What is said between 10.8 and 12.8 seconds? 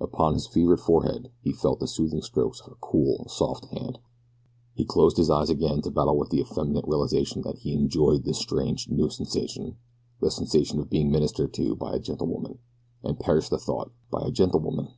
of being ministered to by a gentle woman